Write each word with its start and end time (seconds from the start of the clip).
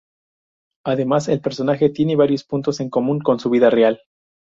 Además, 0.83 1.27
el 1.27 1.41
personaje 1.41 1.91
tiene 1.91 2.15
varios 2.15 2.43
puntos 2.43 2.79
en 2.79 2.89
común 2.89 3.19
con 3.19 3.39
su 3.39 3.51
vida 3.51 3.69
real. 3.69 4.01